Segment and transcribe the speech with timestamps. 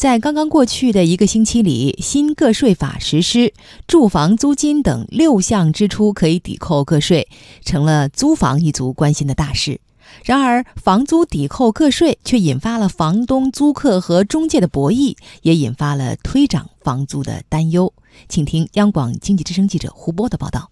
[0.00, 3.52] 在刚刚过去的一个星期里，新个税法实施，
[3.86, 7.28] 住房租金等六项支出可以抵扣个税，
[7.66, 9.78] 成了租房一族关心的大事。
[10.24, 17.92] 然而，房租抵扣个税却引发了房东、租客和中介的博弈，也引发了推涨房租的担忧。
[18.26, 20.70] 请听央广经济之声记者胡波的报道。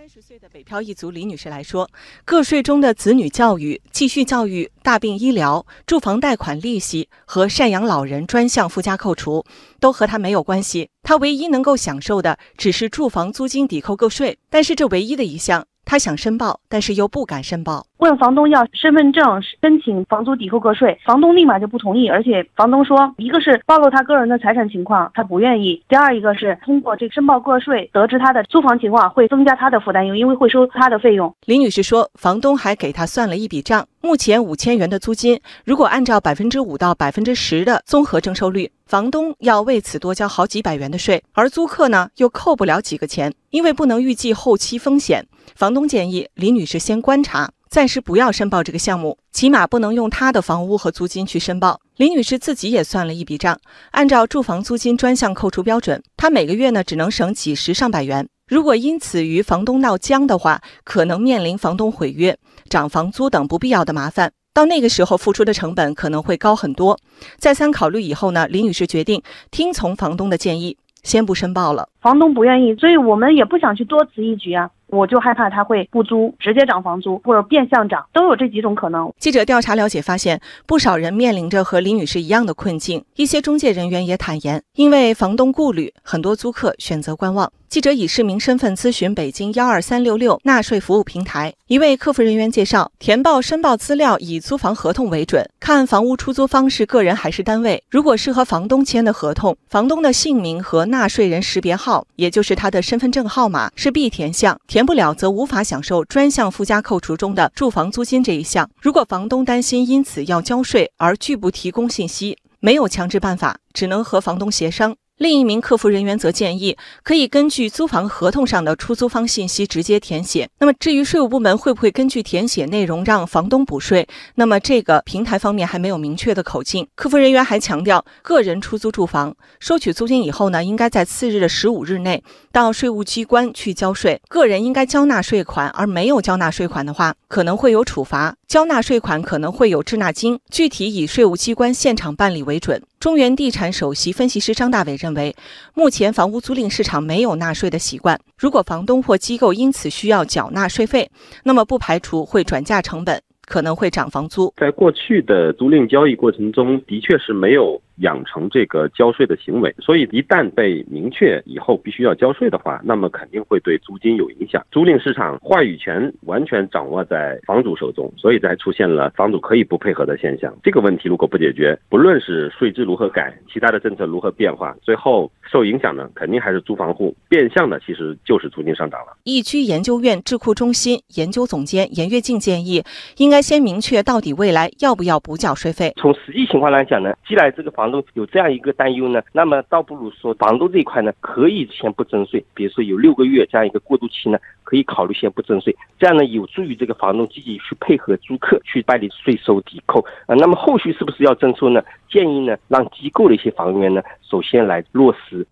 [0.00, 1.86] 三十岁的北漂一族李女士来说，
[2.24, 9.44] 个税中的子女教育、继续教育、大病医疗、住房贷款利息和赡养老人专项附加扣除，
[9.78, 10.88] 都和她没有关系。
[11.02, 15.66] 她唯一能够享受的只是住房租金抵扣个税，但是这唯一的一项。
[15.90, 17.84] 他想申报，但是又不敢申报。
[17.96, 31.34] 问房东要身份证申请房租抵扣个税，房东立马就不同意，而且房东说，一个是暴露他个人的财产情况，他不愿意；第二一个是通过这个申报个税，得知他的租房情况会增加他的负担，因为会收他的费用。
[31.46, 38.70] 李女士说，房东还给她算了一笔账，目前五千元的租金，如果按照百分之五到百分之十的综合征收率。
[38.86, 45.24] 房东要为此多交好几百元的税，而租客呢又扣不了几个钱，因为不能预计后期风险。
[45.54, 51.80] 房东建议李女士先观察，暂时不要申报这个项目，起码不能用她的房屋和租金去申报。
[51.96, 53.58] 李女士自己也算了一笔账，
[53.90, 58.28] 按照住房租金专项扣除标准，她每个月呢只能省几十上百元。
[58.48, 62.36] 如果因此与房东闹僵的话，可能面临房东毁约、
[62.68, 64.32] 涨房租等不必要的麻烦。
[64.52, 66.98] 到那个时候，付出的成本可能会高很多。
[67.38, 71.88] 再三考虑以后呢，李女士决定听从房东的建议，先不申报了。
[72.00, 74.68] 房东不愿意，所以我们也不想去多此一举啊。
[74.90, 79.12] 我就害怕他会不租，直接涨房租，或者变相涨，都有这几种可能。
[79.18, 83.04] 记者调查了解发现，不少人面临着和李女士一样的困境。
[83.16, 87.52] 一些中介人员也坦言，因为房东顾虑，很多租客选择观望。
[87.70, 97.80] 记者以市民身份咨询北京幺二三六六纳税服务平台一位客服人员介绍，填报申报资料以租房合同为准，看房屋出租方是个人还是单位。
[97.88, 108.68] 如果是和房东签的合同，房东的姓名和纳税人识别号，也就是他的身份证号码是必填项，填不了则无法享受专项附加扣除中的住房租金这一项。
[108.82, 114.96] 如果房东担心因此要交税而拒不提供信息，没有强制办法，只能和房东协商。
[115.20, 120.48] 另一名客服人员则建议，可以根据租房合同上的出租方信息直接填写。
[120.60, 126.88] 那么，至于税务部门会不会根据填写内容让房东补税，那么这个平台方面还没有明确的口径。
[126.94, 134.18] 客服人员还强调，个人出租住房收取租金以后呢，应该在次日的十五日内到税务机关去交税。
[134.26, 138.36] 个人应该交纳税款，而没有交纳税款的话，可能会有处罚。
[138.50, 142.82] 交纳税款可能会有滞纳金，具体以税务机关现场办理为准。
[142.98, 145.36] 中原地产首席分析师张大伟认为，
[145.72, 151.08] 目前房屋租赁市场没有纳税的习惯，如果房东或机构因此需要缴纳税费，
[151.44, 154.52] 那么不排除会转嫁成本，可能会涨房租。
[154.56, 157.80] 在过去的租赁交易过程中，的确是没有。
[158.00, 164.64] 养成这个交税的行为，所以一旦被明确以后必须要交税的话，那么肯定会对租金有影响。
[164.70, 170.54] 租赁市场话语权完全掌握在房主手中，所以才出现了房主可以不配合的现象。
[170.62, 179.16] 这个问题如果不解决，不论是税制如何改，其他的政策如何变化，最后受影响的肯定还是租房户，变相的其实就是租金上涨了。
[179.24, 182.82] 易居研究院智库中心研究总监严跃进建议，
[183.18, 185.92] 应该先明确到底未来要不要补缴税费。
[185.96, 200.34] 从实际情况来讲呢，既然这个房有这样一个担忧呢，那么倒不如说房东这一块呢，可以先不征税，比如说有六个月这样一个过渡期呢，可以考虑先不征税，这样呢有助于这个房东积极去配合租客去办理税收抵扣啊。
[200.34, 201.82] 那么后续是不是要征收呢？
[202.08, 205.46] 建议呢让机构的一些房源呢，首先来落实。